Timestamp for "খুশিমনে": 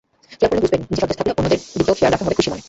2.37-2.59